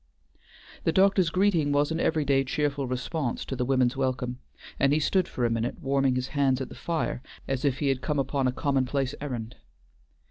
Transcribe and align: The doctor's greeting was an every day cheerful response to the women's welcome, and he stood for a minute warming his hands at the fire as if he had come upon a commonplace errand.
The 0.83 0.91
doctor's 0.91 1.29
greeting 1.29 1.71
was 1.71 1.91
an 1.91 1.99
every 1.99 2.25
day 2.25 2.43
cheerful 2.43 2.87
response 2.87 3.45
to 3.45 3.55
the 3.55 3.63
women's 3.65 3.95
welcome, 3.95 4.39
and 4.79 4.93
he 4.93 4.99
stood 4.99 5.27
for 5.27 5.45
a 5.45 5.49
minute 5.51 5.79
warming 5.79 6.15
his 6.15 6.29
hands 6.29 6.59
at 6.59 6.69
the 6.69 6.73
fire 6.73 7.21
as 7.47 7.63
if 7.63 7.77
he 7.77 7.89
had 7.89 8.01
come 8.01 8.17
upon 8.17 8.47
a 8.47 8.51
commonplace 8.51 9.13
errand. 9.21 9.57